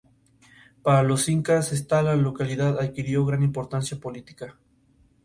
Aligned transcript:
Para 0.81 1.03
los 1.03 1.29
incas, 1.29 1.71
esta 1.73 2.01
localidad 2.15 2.79
adquirió 2.79 3.23
gran 3.23 3.43
importancia 3.43 3.99
política. 3.99 4.57